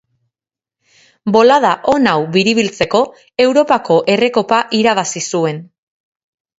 Bolada 1.35 1.73
on 1.93 2.09
hau 2.13 2.25
biribiltzeko 2.37 3.03
Europako 3.47 4.01
Errekopa 4.17 4.67
irabazi 4.83 5.27
zuen. 5.31 5.67